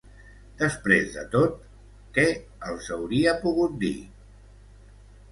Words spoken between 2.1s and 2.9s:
què els